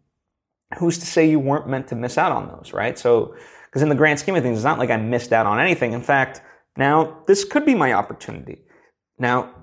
who's 0.78 0.98
to 0.98 1.06
say 1.06 1.28
you 1.28 1.38
weren't 1.38 1.68
meant 1.68 1.88
to 1.88 1.94
miss 1.94 2.18
out 2.18 2.32
on 2.32 2.48
those, 2.48 2.72
right? 2.72 2.98
So, 2.98 3.36
because 3.66 3.82
in 3.82 3.90
the 3.90 3.94
grand 3.94 4.18
scheme 4.18 4.34
of 4.34 4.42
things, 4.42 4.58
it's 4.58 4.64
not 4.64 4.78
like 4.78 4.90
I 4.90 4.96
missed 4.96 5.32
out 5.32 5.44
on 5.44 5.60
anything. 5.60 5.92
In 5.92 6.00
fact, 6.00 6.40
now 6.76 7.22
this 7.26 7.44
could 7.44 7.66
be 7.66 7.75
my 7.75 7.92
opportunity. 7.92 8.62
Now, 9.18 9.54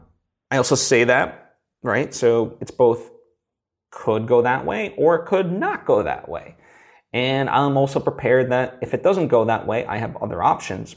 I 0.51 0.57
also 0.57 0.75
say 0.75 1.03
that, 1.05 1.55
right? 1.81 2.13
So 2.13 2.57
it's 2.61 2.71
both 2.71 3.09
could 3.89 4.27
go 4.27 4.41
that 4.43 4.65
way 4.65 4.93
or 4.97 5.15
it 5.15 5.25
could 5.25 5.51
not 5.51 5.85
go 5.85 6.03
that 6.03 6.29
way. 6.29 6.55
And 7.11 7.49
I'm 7.49 7.77
also 7.77 7.99
prepared 7.99 8.51
that 8.51 8.79
if 8.81 8.93
it 8.93 9.03
doesn't 9.03 9.27
go 9.27 9.45
that 9.45 9.67
way, 9.67 9.85
I 9.85 9.97
have 9.97 10.17
other 10.17 10.41
options. 10.41 10.95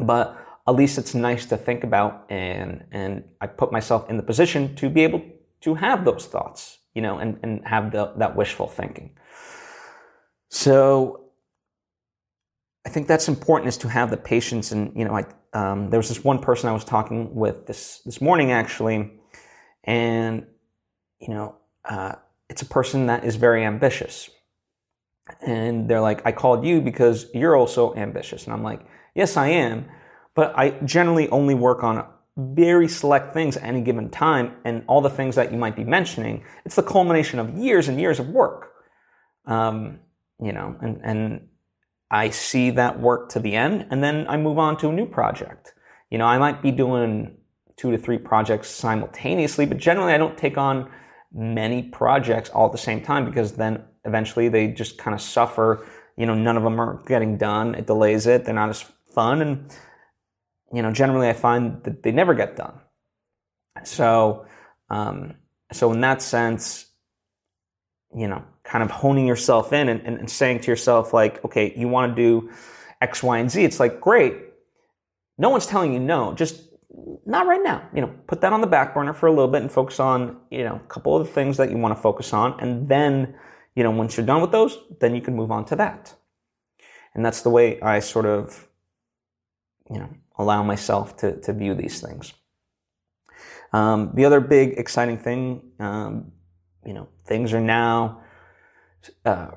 But 0.00 0.36
at 0.68 0.74
least 0.74 0.98
it's 0.98 1.14
nice 1.14 1.46
to 1.46 1.56
think 1.56 1.84
about 1.84 2.26
and 2.30 2.84
and 2.92 3.24
I 3.40 3.46
put 3.46 3.72
myself 3.72 4.08
in 4.10 4.16
the 4.16 4.22
position 4.22 4.74
to 4.76 4.88
be 4.88 5.02
able 5.02 5.22
to 5.62 5.74
have 5.74 6.04
those 6.04 6.26
thoughts, 6.26 6.78
you 6.94 7.02
know, 7.02 7.18
and, 7.18 7.38
and 7.42 7.66
have 7.66 7.92
the, 7.92 8.12
that 8.16 8.34
wishful 8.36 8.66
thinking. 8.66 9.10
So 10.48 11.24
I 12.86 12.88
think 12.88 13.06
that's 13.06 13.28
important 13.28 13.68
is 13.68 13.76
to 13.78 13.88
have 13.88 14.10
the 14.10 14.16
patience. 14.16 14.72
And 14.72 14.96
you 14.96 15.04
know, 15.04 15.14
I, 15.14 15.26
um, 15.52 15.90
there 15.90 15.98
was 15.98 16.08
this 16.08 16.24
one 16.24 16.38
person 16.38 16.68
I 16.68 16.72
was 16.72 16.84
talking 16.84 17.34
with 17.34 17.66
this 17.66 18.00
this 18.04 18.20
morning 18.20 18.52
actually, 18.52 19.12
and 19.84 20.46
you 21.18 21.28
know, 21.28 21.56
uh, 21.84 22.14
it's 22.48 22.62
a 22.62 22.66
person 22.66 23.06
that 23.06 23.24
is 23.24 23.36
very 23.36 23.64
ambitious, 23.64 24.30
and 25.40 25.88
they're 25.88 26.00
like, 26.00 26.22
"I 26.24 26.32
called 26.32 26.64
you 26.64 26.80
because 26.80 27.26
you're 27.34 27.56
also 27.56 27.94
ambitious," 27.94 28.44
and 28.44 28.52
I'm 28.52 28.62
like, 28.62 28.80
"Yes, 29.14 29.36
I 29.36 29.48
am." 29.48 29.86
But 30.34 30.56
I 30.56 30.70
generally 30.84 31.28
only 31.30 31.54
work 31.54 31.82
on 31.82 32.04
very 32.36 32.88
select 32.88 33.34
things 33.34 33.56
at 33.56 33.64
any 33.64 33.80
given 33.82 34.10
time, 34.10 34.56
and 34.64 34.84
all 34.86 35.00
the 35.00 35.10
things 35.10 35.34
that 35.36 35.52
you 35.52 35.58
might 35.58 35.76
be 35.76 35.84
mentioning, 35.84 36.44
it's 36.64 36.76
the 36.76 36.82
culmination 36.82 37.38
of 37.38 37.50
years 37.56 37.88
and 37.88 38.00
years 38.00 38.18
of 38.18 38.28
work. 38.28 38.72
Um, 39.46 40.00
you 40.40 40.52
know, 40.52 40.76
and, 40.80 41.00
and 41.02 41.48
I 42.10 42.30
see 42.30 42.70
that 42.70 43.00
work 43.00 43.30
to 43.30 43.40
the 43.40 43.54
end, 43.54 43.86
and 43.90 44.02
then 44.02 44.26
I 44.28 44.36
move 44.36 44.58
on 44.58 44.76
to 44.78 44.88
a 44.88 44.92
new 44.92 45.06
project. 45.06 45.74
You 46.10 46.18
know, 46.18 46.26
I 46.26 46.38
might 46.38 46.62
be 46.62 46.70
doing 46.70 47.36
two 47.76 47.90
to 47.90 47.98
three 47.98 48.18
projects 48.18 48.68
simultaneously, 48.68 49.66
but 49.66 49.78
generally 49.78 50.12
I 50.12 50.18
don't 50.18 50.36
take 50.36 50.58
on 50.58 50.90
many 51.32 51.82
projects 51.84 52.50
all 52.50 52.66
at 52.66 52.72
the 52.72 52.78
same 52.78 53.00
time 53.00 53.24
because 53.24 53.52
then 53.52 53.84
eventually 54.04 54.48
they 54.48 54.68
just 54.68 54.98
kind 54.98 55.14
of 55.14 55.20
suffer. 55.20 55.86
You 56.16 56.26
know, 56.26 56.34
none 56.34 56.56
of 56.56 56.62
them 56.62 56.80
are 56.80 57.02
getting 57.06 57.38
done. 57.38 57.74
It 57.74 57.86
delays 57.86 58.26
it. 58.26 58.44
They're 58.44 58.54
not 58.54 58.68
as 58.68 58.84
fun. 59.14 59.40
And 59.40 59.70
you 60.72 60.82
know, 60.82 60.92
generally 60.92 61.28
I 61.28 61.32
find 61.32 61.82
that 61.84 62.02
they 62.02 62.12
never 62.12 62.34
get 62.34 62.56
done. 62.56 62.80
So, 63.84 64.46
um, 64.88 65.34
so 65.72 65.92
in 65.92 66.00
that 66.00 66.22
sense, 66.22 66.86
you 68.14 68.28
know, 68.28 68.44
kind 68.64 68.82
of 68.82 68.90
honing 68.90 69.26
yourself 69.26 69.72
in 69.72 69.88
and, 69.88 70.00
and 70.02 70.30
saying 70.30 70.60
to 70.60 70.70
yourself, 70.70 71.12
like, 71.12 71.44
okay, 71.44 71.72
you 71.76 71.88
want 71.88 72.14
to 72.14 72.22
do 72.22 72.50
X, 73.00 73.22
Y, 73.22 73.38
and 73.38 73.50
Z. 73.50 73.64
It's 73.64 73.80
like, 73.80 74.00
great. 74.00 74.36
No 75.38 75.48
one's 75.48 75.66
telling 75.66 75.92
you 75.92 76.00
no. 76.00 76.34
Just 76.34 76.62
not 77.24 77.46
right 77.46 77.62
now. 77.62 77.88
You 77.94 78.02
know, 78.02 78.14
put 78.26 78.40
that 78.42 78.52
on 78.52 78.60
the 78.60 78.66
back 78.66 78.94
burner 78.94 79.14
for 79.14 79.26
a 79.26 79.30
little 79.30 79.48
bit 79.48 79.62
and 79.62 79.72
focus 79.72 80.00
on, 80.00 80.36
you 80.50 80.64
know, 80.64 80.76
a 80.76 80.88
couple 80.88 81.16
of 81.16 81.26
the 81.26 81.32
things 81.32 81.56
that 81.56 81.70
you 81.70 81.78
want 81.78 81.96
to 81.96 82.02
focus 82.02 82.32
on. 82.32 82.58
And 82.60 82.88
then, 82.88 83.34
you 83.74 83.82
know, 83.82 83.90
once 83.90 84.16
you're 84.16 84.26
done 84.26 84.42
with 84.42 84.52
those, 84.52 84.76
then 85.00 85.14
you 85.14 85.22
can 85.22 85.34
move 85.34 85.50
on 85.50 85.64
to 85.66 85.76
that. 85.76 86.14
And 87.14 87.24
that's 87.24 87.42
the 87.42 87.50
way 87.50 87.80
I 87.80 88.00
sort 88.00 88.26
of, 88.26 88.68
you 89.90 89.98
know, 89.98 90.10
allow 90.40 90.62
myself 90.62 91.16
to, 91.18 91.40
to 91.40 91.52
view 91.52 91.74
these 91.74 92.00
things. 92.00 92.32
Um, 93.72 94.10
the 94.14 94.24
other 94.24 94.40
big 94.40 94.78
exciting 94.78 95.18
thing, 95.18 95.72
um, 95.78 96.32
you 96.84 96.92
know, 96.92 97.08
things 97.26 97.52
are 97.52 97.60
now 97.60 98.22
uh, 99.24 99.50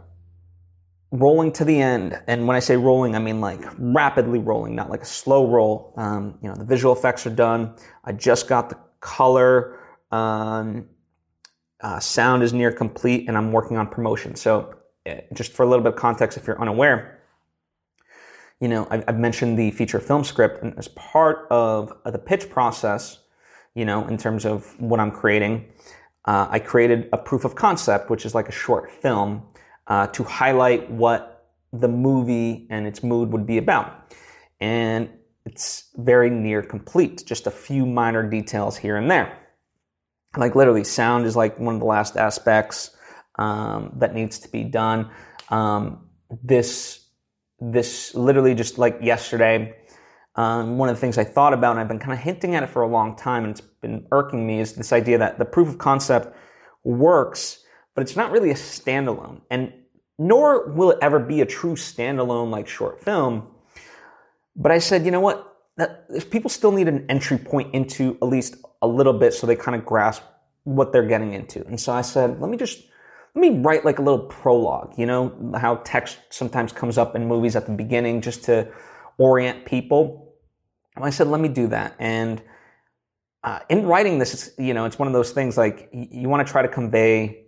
rolling 1.11 1.51
to 1.53 1.65
the 1.65 1.81
end. 1.81 2.21
And 2.27 2.47
when 2.47 2.55
I 2.55 2.59
say 2.59 2.75
rolling, 2.75 3.15
I 3.15 3.19
mean 3.19 3.41
like 3.41 3.61
rapidly 3.77 4.39
rolling, 4.39 4.75
not 4.75 4.89
like 4.89 5.01
a 5.01 5.05
slow 5.05 5.49
roll. 5.49 5.93
Um, 5.97 6.37
you 6.41 6.49
know, 6.49 6.55
the 6.55 6.65
visual 6.65 6.93
effects 6.93 7.25
are 7.25 7.31
done. 7.31 7.75
I 8.03 8.11
just 8.11 8.47
got 8.47 8.69
the 8.69 8.77
color. 8.99 9.79
Um, 10.11 10.89
uh, 11.81 11.99
sound 11.99 12.43
is 12.43 12.53
near 12.53 12.71
complete, 12.71 13.27
and 13.27 13.37
I'm 13.37 13.51
working 13.51 13.77
on 13.77 13.87
promotion. 13.87 14.35
So, 14.35 14.75
uh, 15.05 15.15
just 15.33 15.51
for 15.51 15.63
a 15.63 15.67
little 15.67 15.83
bit 15.83 15.93
of 15.93 15.99
context, 15.99 16.37
if 16.37 16.47
you're 16.47 16.61
unaware, 16.61 17.22
you 18.59 18.67
know, 18.67 18.87
I've, 18.89 19.03
I've 19.07 19.19
mentioned 19.19 19.57
the 19.57 19.71
feature 19.71 19.99
film 19.99 20.23
script, 20.23 20.63
and 20.63 20.77
as 20.77 20.87
part 20.89 21.47
of 21.49 21.93
the 22.05 22.19
pitch 22.19 22.49
process, 22.49 23.19
you 23.75 23.85
know, 23.85 24.07
in 24.07 24.17
terms 24.17 24.45
of 24.45 24.79
what 24.79 24.99
I'm 24.99 25.11
creating, 25.11 25.65
uh, 26.25 26.47
I 26.49 26.59
created 26.59 27.09
a 27.11 27.17
proof 27.17 27.43
of 27.43 27.55
concept, 27.55 28.09
which 28.09 28.25
is 28.25 28.33
like 28.33 28.47
a 28.47 28.51
short 28.51 28.91
film, 28.91 29.43
uh, 29.87 30.07
to 30.07 30.23
highlight 30.23 30.89
what 30.89 31.49
the 31.73 31.87
movie 31.87 32.67
and 32.69 32.87
its 32.87 33.03
mood 33.03 33.31
would 33.31 33.45
be 33.45 33.57
about. 33.57 34.13
And 34.61 35.09
it's 35.45 35.89
very 35.95 36.29
near 36.29 36.61
complete, 36.61 37.23
just 37.25 37.47
a 37.47 37.51
few 37.51 37.85
minor 37.85 38.23
details 38.23 38.77
here 38.77 38.95
and 38.95 39.11
there. 39.11 39.37
Like 40.37 40.55
literally, 40.55 40.83
sound 40.83 41.25
is 41.25 41.35
like 41.35 41.59
one 41.59 41.75
of 41.75 41.79
the 41.79 41.85
last 41.85 42.15
aspects 42.15 42.95
um, 43.37 43.91
that 43.97 44.13
needs 44.13 44.39
to 44.39 44.49
be 44.49 44.63
done. 44.63 45.11
Um, 45.49 46.07
this 46.41 47.02
this 47.71 48.13
literally 48.15 48.55
just 48.55 48.77
like 48.77 48.99
yesterday. 49.01 49.75
Um, 50.35 50.77
one 50.77 50.89
of 50.89 50.95
the 50.95 50.99
things 50.99 51.17
I 51.17 51.23
thought 51.23 51.53
about, 51.53 51.71
and 51.71 51.79
I've 51.79 51.87
been 51.87 51.99
kind 51.99 52.13
of 52.13 52.19
hinting 52.19 52.55
at 52.55 52.63
it 52.63 52.69
for 52.69 52.81
a 52.81 52.87
long 52.87 53.15
time, 53.15 53.43
and 53.43 53.51
it's 53.51 53.61
been 53.61 54.07
irking 54.11 54.45
me, 54.45 54.59
is 54.59 54.73
this 54.73 54.91
idea 54.91 55.19
that 55.19 55.37
the 55.37 55.45
proof 55.45 55.67
of 55.67 55.77
concept 55.77 56.35
works, 56.83 57.63
but 57.95 58.01
it's 58.01 58.15
not 58.15 58.31
really 58.31 58.49
a 58.49 58.55
standalone. 58.55 59.41
And 59.51 59.71
nor 60.17 60.71
will 60.71 60.91
it 60.91 60.97
ever 61.01 61.19
be 61.19 61.41
a 61.41 61.45
true 61.45 61.75
standalone 61.75 62.49
like 62.49 62.67
short 62.67 63.03
film. 63.03 63.47
But 64.55 64.71
I 64.71 64.79
said, 64.79 65.05
you 65.05 65.11
know 65.11 65.21
what? 65.21 65.49
That, 65.77 66.29
people 66.29 66.49
still 66.49 66.71
need 66.71 66.87
an 66.87 67.05
entry 67.09 67.37
point 67.37 67.73
into 67.73 68.17
at 68.21 68.27
least 68.27 68.57
a 68.81 68.87
little 68.87 69.13
bit 69.13 69.33
so 69.33 69.47
they 69.47 69.55
kind 69.55 69.75
of 69.75 69.85
grasp 69.85 70.21
what 70.65 70.91
they're 70.91 71.07
getting 71.07 71.33
into. 71.33 71.65
And 71.65 71.79
so 71.79 71.93
I 71.93 72.01
said, 72.01 72.39
let 72.39 72.49
me 72.49 72.57
just 72.57 72.83
let 73.35 73.41
me 73.41 73.59
write 73.61 73.83
like 73.83 73.99
a 73.99 74.01
little 74.01 74.25
prologue, 74.27 74.93
you 74.97 75.05
know, 75.05 75.51
how 75.55 75.77
text 75.77 76.19
sometimes 76.29 76.71
comes 76.71 76.97
up 76.97 77.15
in 77.15 77.27
movies 77.27 77.55
at 77.55 77.65
the 77.65 77.71
beginning 77.71 78.21
just 78.21 78.43
to 78.43 78.71
orient 79.17 79.65
people. 79.65 80.35
And 80.95 81.03
I 81.03 81.09
said, 81.09 81.27
let 81.27 81.41
me 81.41 81.49
do 81.49 81.67
that. 81.67 81.95
And 81.97 82.41
uh, 83.43 83.59
in 83.69 83.85
writing 83.85 84.19
this, 84.19 84.33
it's, 84.33 84.59
you 84.59 84.73
know, 84.73 84.85
it's 84.85 84.99
one 84.99 85.07
of 85.07 85.13
those 85.13 85.31
things 85.31 85.57
like 85.57 85.89
you, 85.91 86.07
you 86.11 86.29
want 86.29 86.45
to 86.45 86.51
try 86.51 86.61
to 86.61 86.67
convey 86.67 87.47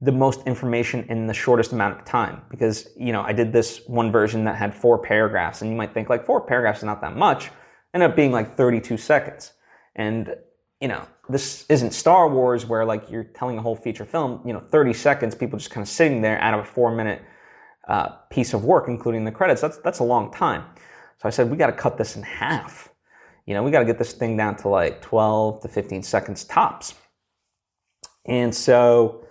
the 0.00 0.12
most 0.12 0.44
information 0.46 1.04
in 1.08 1.28
the 1.28 1.34
shortest 1.34 1.72
amount 1.72 1.96
of 1.96 2.04
time 2.04 2.42
because, 2.50 2.88
you 2.96 3.12
know, 3.12 3.22
I 3.22 3.32
did 3.32 3.52
this 3.52 3.82
one 3.86 4.10
version 4.10 4.44
that 4.44 4.56
had 4.56 4.74
four 4.74 4.98
paragraphs 4.98 5.62
and 5.62 5.70
you 5.70 5.76
might 5.76 5.94
think 5.94 6.08
like 6.10 6.26
four 6.26 6.40
paragraphs 6.40 6.80
is 6.80 6.84
not 6.84 7.00
that 7.02 7.16
much. 7.16 7.50
Ended 7.94 8.10
up 8.10 8.16
being 8.16 8.32
like 8.32 8.56
32 8.56 8.96
seconds. 8.96 9.52
And 9.94 10.34
you 10.82 10.88
know, 10.88 11.06
this 11.28 11.64
isn't 11.68 11.92
Star 11.92 12.28
Wars 12.28 12.66
where 12.66 12.84
like 12.84 13.10
you're 13.10 13.24
telling 13.24 13.58
a 13.58 13.62
whole 13.62 13.76
feature 13.76 14.04
film, 14.04 14.40
you 14.44 14.52
know, 14.52 14.60
30 14.60 14.92
seconds, 14.92 15.34
people 15.34 15.58
just 15.58 15.70
kind 15.70 15.82
of 15.82 15.88
sitting 15.88 16.20
there 16.20 16.38
out 16.40 16.54
of 16.54 16.60
a 16.60 16.64
four 16.64 16.94
minute 16.94 17.22
uh, 17.88 18.08
piece 18.30 18.54
of 18.54 18.64
work, 18.64 18.88
including 18.88 19.24
the 19.24 19.30
credits. 19.30 19.60
That's, 19.60 19.78
that's 19.78 20.00
a 20.00 20.04
long 20.04 20.32
time. 20.32 20.64
So 21.18 21.28
I 21.28 21.30
said, 21.30 21.50
we 21.50 21.56
got 21.56 21.68
to 21.68 21.72
cut 21.72 21.96
this 21.96 22.16
in 22.16 22.22
half. 22.22 22.88
You 23.46 23.54
know, 23.54 23.62
we 23.62 23.70
got 23.70 23.80
to 23.80 23.84
get 23.84 23.98
this 23.98 24.12
thing 24.12 24.36
down 24.36 24.56
to 24.56 24.68
like 24.68 25.00
12 25.02 25.62
to 25.62 25.68
15 25.68 26.02
seconds 26.02 26.44
tops. 26.44 26.94
And 28.26 28.54
so, 28.54 29.26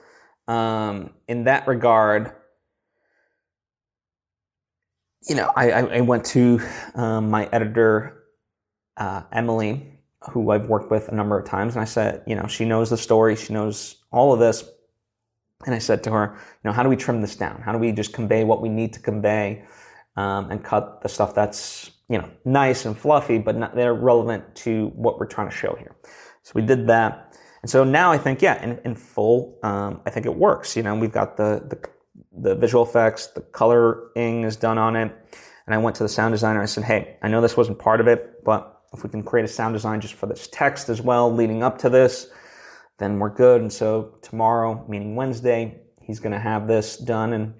um, 0.47 1.11
in 1.27 1.45
that 1.45 1.67
regard, 1.67 2.33
you 5.27 5.35
know, 5.35 5.51
I, 5.55 5.71
I 5.71 6.01
went 6.01 6.25
to 6.27 6.59
um, 6.95 7.29
my 7.29 7.47
editor, 7.51 8.23
uh, 8.97 9.23
Emily, 9.31 10.00
who 10.29 10.51
I've 10.51 10.67
worked 10.67 10.91
with 10.91 11.09
a 11.09 11.15
number 11.15 11.39
of 11.39 11.47
times, 11.47 11.73
and 11.73 11.81
I 11.81 11.85
said, 11.85 12.23
you 12.27 12.35
know, 12.35 12.47
she 12.47 12.65
knows 12.65 12.89
the 12.89 12.97
story, 12.97 13.35
she 13.35 13.53
knows 13.53 13.95
all 14.11 14.33
of 14.33 14.39
this. 14.39 14.63
And 15.65 15.75
I 15.75 15.79
said 15.79 16.03
to 16.05 16.11
her, 16.11 16.33
you 16.35 16.67
know, 16.67 16.71
how 16.71 16.83
do 16.83 16.89
we 16.89 16.95
trim 16.95 17.21
this 17.21 17.35
down? 17.35 17.61
How 17.61 17.71
do 17.71 17.77
we 17.77 17.91
just 17.91 18.13
convey 18.13 18.43
what 18.43 18.61
we 18.61 18.69
need 18.69 18.93
to 18.93 18.99
convey 18.99 19.63
um, 20.15 20.49
and 20.49 20.63
cut 20.63 21.01
the 21.01 21.09
stuff 21.09 21.35
that's, 21.35 21.91
you 22.09 22.17
know, 22.17 22.29
nice 22.45 22.85
and 22.85 22.97
fluffy, 22.97 23.37
but 23.37 23.55
not, 23.55 23.75
they're 23.75 23.93
relevant 23.93 24.55
to 24.55 24.87
what 24.95 25.19
we're 25.19 25.27
trying 25.27 25.49
to 25.49 25.55
show 25.55 25.75
here. 25.77 25.95
So 26.43 26.53
we 26.55 26.63
did 26.63 26.87
that. 26.87 27.37
And 27.61 27.69
so 27.69 27.83
now 27.83 28.11
I 28.11 28.17
think, 28.17 28.41
yeah, 28.41 28.61
in, 28.63 28.79
in 28.85 28.95
full, 28.95 29.59
um, 29.61 30.01
I 30.05 30.09
think 30.09 30.25
it 30.25 30.35
works. 30.35 30.75
You 30.75 30.81
know, 30.81 30.95
we've 30.95 31.11
got 31.11 31.37
the, 31.37 31.61
the, 31.69 31.89
the 32.41 32.55
visual 32.55 32.83
effects, 32.83 33.27
the 33.27 33.41
coloring 33.41 34.43
is 34.43 34.55
done 34.55 34.79
on 34.79 34.95
it. 34.95 35.11
And 35.67 35.75
I 35.75 35.77
went 35.77 35.95
to 35.97 36.03
the 36.03 36.09
sound 36.09 36.33
designer. 36.33 36.61
I 36.61 36.65
said, 36.65 36.83
hey, 36.83 37.17
I 37.21 37.27
know 37.27 37.39
this 37.39 37.55
wasn't 37.55 37.77
part 37.77 38.01
of 38.01 38.07
it, 38.07 38.43
but 38.43 38.70
if 38.93 39.03
we 39.03 39.09
can 39.09 39.23
create 39.23 39.45
a 39.45 39.47
sound 39.47 39.73
design 39.73 40.01
just 40.01 40.13
for 40.13 40.25
this 40.25 40.49
text 40.51 40.89
as 40.89 41.01
well 41.01 41.33
leading 41.33 41.63
up 41.63 41.77
to 41.79 41.89
this, 41.89 42.27
then 42.97 43.19
we're 43.19 43.29
good. 43.29 43.61
And 43.61 43.71
so 43.71 44.15
tomorrow, 44.21 44.85
meaning 44.87 45.15
Wednesday, 45.15 45.81
he's 46.01 46.19
going 46.19 46.33
to 46.33 46.39
have 46.39 46.67
this 46.67 46.97
done, 46.97 47.33
and 47.33 47.53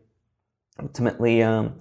ultimately, 0.80 1.42
um, 1.42 1.80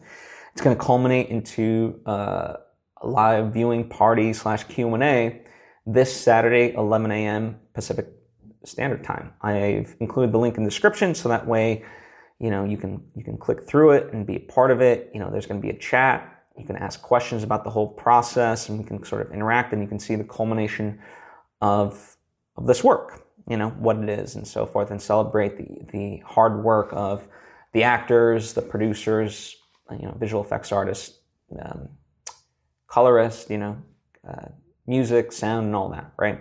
it's 0.53 0.63
going 0.63 0.77
to 0.77 0.83
culminate 0.83 1.29
into 1.29 2.01
uh, 2.07 2.55
a 3.03 3.07
live 3.07 3.53
viewing 3.53 3.89
party 3.89 4.33
slash 4.33 4.65
Q 4.65 4.95
and 4.95 5.03
A 5.03 5.43
this 5.87 6.15
Saturday, 6.15 6.75
11 6.75 7.11
a.m. 7.11 7.59
Pacific 7.75 8.09
Standard 8.65 9.03
Time. 9.03 9.33
I've 9.43 9.97
included 10.01 10.33
the 10.33 10.39
link 10.39 10.57
in 10.57 10.65
the 10.65 10.71
description 10.71 11.15
so 11.15 11.29
that 11.29 11.47
way, 11.47 11.85
you 12.39 12.51
know, 12.51 12.65
you 12.65 12.77
can 12.77 13.03
you 13.15 13.25
can 13.25 13.37
click 13.37 13.63
through 13.63 13.93
it 13.93 14.13
and 14.13 14.27
be 14.27 14.37
a 14.37 14.41
part 14.41 14.71
of 14.71 14.81
it. 14.81 15.11
You 15.13 15.21
know, 15.21 15.31
there's 15.31 15.47
going 15.47 15.61
to 15.61 15.67
be 15.67 15.75
a 15.75 15.79
chat 15.79 16.40
you 16.57 16.65
can 16.65 16.77
ask 16.77 17.01
questions 17.01 17.43
about 17.43 17.65
the 17.65 17.71
whole 17.71 17.89
process 17.89 18.69
and 18.69 18.79
we 18.79 18.85
can 18.85 19.05
sort 19.05 19.27
of 19.27 19.33
interact 19.33 19.73
and 19.73 19.83
you 19.83 19.89
can 19.89 19.99
see 19.99 20.15
the 20.15 20.25
culmination 20.25 20.99
of, 21.61 22.17
of 22.57 22.67
this 22.67 22.85
work, 22.85 23.27
you 23.49 23.57
know, 23.57 23.71
what 23.71 23.97
it 23.97 24.09
is 24.09 24.37
and 24.37 24.47
so 24.47 24.67
forth 24.67 24.91
and 24.91 25.01
celebrate 25.01 25.57
the, 25.57 25.87
the 25.93 26.23
hard 26.27 26.63
work 26.63 26.91
of 26.93 27.27
the 27.73 27.83
actors, 27.83 28.53
the 28.53 28.63
producers, 28.63 29.57
you 29.91 30.07
know, 30.07 30.17
visual 30.19 30.43
effects 30.43 30.73
artists, 30.73 31.21
um, 31.61 31.89
colorists, 32.87 33.49
you 33.51 33.59
know, 33.59 33.77
uh, 34.29 34.49
music, 34.87 35.33
sound, 35.33 35.67
and 35.67 35.77
all 35.77 35.89
that, 35.89 36.13
right? 36.19 36.41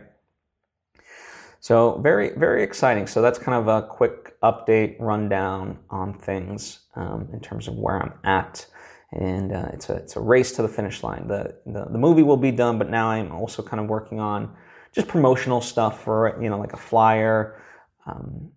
So 1.60 2.00
very, 2.02 2.32
very 2.36 2.64
exciting. 2.64 3.06
So 3.06 3.22
that's 3.22 3.38
kind 3.38 3.56
of 3.56 3.68
a 3.68 3.88
quick 3.88 4.40
update 4.42 4.96
rundown 5.00 5.78
on 5.90 6.14
things 6.14 6.80
um, 6.96 7.30
in 7.34 7.40
terms 7.42 7.68
of 7.68 7.76
where 7.76 8.02
I'm 8.02 8.14
at 8.24 8.66
and 9.12 9.52
uh, 9.52 9.70
it's 9.74 9.90
a 9.90 9.96
it's 9.96 10.16
a 10.16 10.20
race 10.20 10.52
to 10.54 10.62
the 10.62 10.68
finish 10.68 11.04
line. 11.04 11.28
The, 11.28 11.56
the 11.66 11.86
the 11.86 11.98
movie 11.98 12.24
will 12.24 12.38
be 12.38 12.52
done, 12.52 12.78
but 12.78 12.90
now 12.90 13.10
I'm 13.10 13.32
also 13.32 13.64
kind 13.64 13.80
of 13.80 13.88
working 13.88 14.20
on 14.20 14.56
just 14.94 15.08
promotional 15.08 15.62
stuff 15.62 16.04
for. 16.04 16.38
You 16.42 16.50
know, 16.50 16.60
like 16.60 16.74
a 16.74 16.78
flyer, 16.78 17.62
um, 18.06 18.52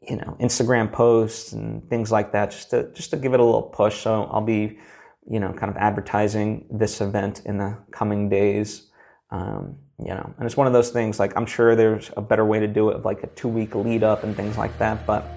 you 0.00 0.16
know, 0.16 0.36
Instagram 0.40 0.92
posts 0.92 1.52
and 1.52 1.88
things 1.88 2.10
like 2.10 2.32
that, 2.32 2.50
just 2.50 2.70
to 2.70 2.92
just 2.92 3.10
to 3.10 3.16
give 3.16 3.32
it 3.32 3.40
a 3.40 3.44
little 3.44 3.62
push. 3.62 4.00
So 4.00 4.24
I'll 4.24 4.40
be, 4.40 4.78
you 5.30 5.38
know, 5.38 5.52
kind 5.52 5.70
of 5.70 5.76
advertising 5.76 6.66
this 6.70 7.00
event 7.00 7.42
in 7.44 7.58
the 7.58 7.78
coming 7.92 8.28
days. 8.28 8.90
Um, 9.30 9.76
you 10.00 10.08
know, 10.08 10.34
and 10.38 10.46
it's 10.46 10.56
one 10.56 10.66
of 10.66 10.72
those 10.72 10.90
things. 10.90 11.20
Like 11.20 11.36
I'm 11.36 11.46
sure 11.46 11.76
there's 11.76 12.10
a 12.16 12.22
better 12.22 12.44
way 12.44 12.58
to 12.58 12.66
do 12.66 12.88
it, 12.90 13.04
like 13.04 13.22
a 13.22 13.28
two 13.28 13.48
week 13.48 13.74
lead 13.76 14.02
up 14.02 14.24
and 14.24 14.34
things 14.34 14.56
like 14.56 14.76
that, 14.78 15.06
but 15.06 15.28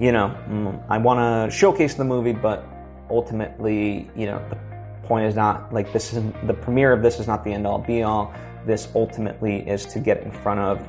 you 0.00 0.10
know, 0.10 0.34
mm, 0.48 0.82
I 0.88 0.98
want 0.98 1.50
to 1.50 1.56
showcase 1.56 1.94
the 1.94 2.04
movie, 2.04 2.32
but 2.32 2.66
ultimately, 3.12 4.10
you 4.16 4.26
know, 4.26 4.42
the 4.48 4.56
point 5.06 5.26
is 5.26 5.36
not 5.36 5.72
like 5.72 5.92
this 5.92 6.12
is 6.12 6.24
the 6.46 6.54
premiere 6.54 6.92
of 6.92 7.02
this 7.02 7.20
is 7.20 7.26
not 7.26 7.44
the 7.44 7.52
end 7.52 7.66
all 7.66 7.78
be 7.78 8.02
all. 8.02 8.34
This 8.64 8.88
ultimately 8.94 9.68
is 9.68 9.84
to 9.86 10.00
get 10.00 10.22
in 10.22 10.32
front 10.32 10.60
of 10.60 10.88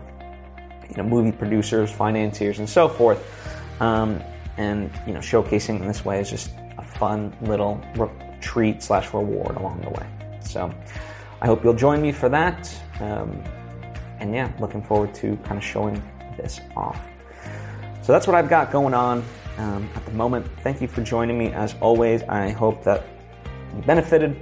you 0.89 0.95
know 0.97 1.03
movie 1.03 1.31
producers, 1.31 1.91
financiers, 1.91 2.59
and 2.59 2.69
so 2.69 2.87
forth. 2.87 3.21
Um, 3.81 4.23
and 4.57 4.91
you 5.05 5.13
know, 5.13 5.19
showcasing 5.19 5.79
in 5.81 5.87
this 5.87 6.05
way 6.05 6.19
is 6.19 6.29
just 6.29 6.51
a 6.77 6.83
fun 6.83 7.35
little 7.41 7.81
re- 7.95 8.09
treat 8.39 8.81
slash 8.81 9.13
reward 9.13 9.57
along 9.57 9.81
the 9.81 9.89
way. 9.89 10.07
So 10.41 10.73
I 11.41 11.47
hope 11.47 11.63
you'll 11.63 11.73
join 11.73 12.01
me 12.01 12.11
for 12.11 12.29
that. 12.29 12.73
Um, 12.99 13.43
and 14.19 14.33
yeah, 14.33 14.51
looking 14.59 14.81
forward 14.83 15.13
to 15.15 15.35
kind 15.37 15.57
of 15.57 15.63
showing 15.63 16.01
this 16.37 16.61
off. 16.77 17.01
So 18.01 18.11
that's 18.13 18.27
what 18.27 18.35
I've 18.35 18.49
got 18.49 18.71
going 18.71 18.93
on 18.93 19.23
um, 19.57 19.89
at 19.95 20.05
the 20.05 20.11
moment. 20.11 20.45
Thank 20.61 20.81
you 20.81 20.87
for 20.87 21.01
joining 21.01 21.37
me 21.37 21.51
as 21.51 21.75
always. 21.81 22.23
I 22.23 22.49
hope 22.49 22.83
that 22.83 23.05
you 23.75 23.81
benefited. 23.83 24.35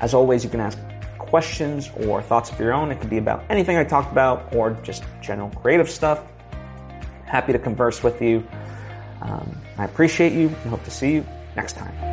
As 0.00 0.14
always, 0.14 0.44
you 0.44 0.50
can 0.50 0.60
ask 0.60 0.78
questions 1.18 1.90
or 1.96 2.22
thoughts 2.22 2.50
of 2.50 2.58
your 2.58 2.72
own. 2.72 2.90
It 2.90 3.00
could 3.00 3.10
be 3.10 3.18
about 3.18 3.44
anything 3.50 3.76
I 3.76 3.84
talked 3.84 4.10
about 4.10 4.54
or 4.54 4.72
just 4.82 5.04
general 5.20 5.50
creative 5.50 5.88
stuff. 5.88 6.24
Happy 7.24 7.52
to 7.52 7.58
converse 7.58 8.02
with 8.02 8.20
you. 8.20 8.46
Um, 9.22 9.56
I 9.78 9.84
appreciate 9.84 10.32
you 10.32 10.48
and 10.48 10.70
hope 10.70 10.82
to 10.84 10.90
see 10.90 11.12
you 11.12 11.26
next 11.54 11.74
time. 11.74 12.09